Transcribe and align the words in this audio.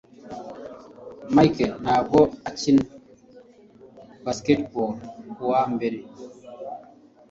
Mike 1.35 1.65
ntabwo 1.81 2.19
akina 2.49 2.83
basketball 4.25 4.91
kuwa 5.35 5.61
mbere. 5.73 5.99